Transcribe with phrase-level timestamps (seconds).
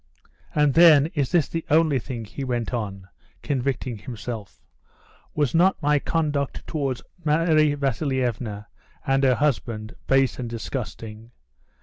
[0.55, 3.07] "And then, is this the only thing?" he went on,
[3.43, 4.65] convicting himself.
[5.35, 8.65] "Was not my conduct towards Mary Vasilievna
[9.05, 11.29] and her husband base and disgusting?